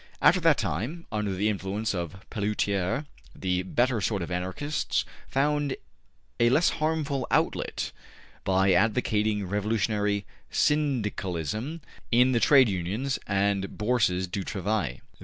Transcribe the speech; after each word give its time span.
After 0.19 0.39
that 0.39 0.57
time, 0.57 1.05
under 1.11 1.31
the 1.35 1.47
influence 1.47 1.93
of 1.93 2.27
Pelloutier, 2.31 3.05
the 3.35 3.61
better 3.61 4.01
sort 4.01 4.23
of 4.23 4.31
Anarchists 4.31 5.05
found 5.27 5.75
a 6.39 6.49
less 6.49 6.69
harmful 6.81 7.27
outlet 7.29 7.91
by 8.43 8.71
advocating 8.71 9.45
Revolutionary 9.47 10.25
Syndicalism 10.49 11.81
in 12.11 12.31
the 12.31 12.39
Trade 12.39 12.67
Unions 12.67 13.19
and 13.27 13.77
Bourses 13.77 14.25
du 14.25 14.43
Travail. 14.43 15.01